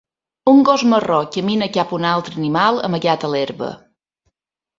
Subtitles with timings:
[0.51, 3.71] Un gos marró camina cap a un altre animal amagat a l'herba.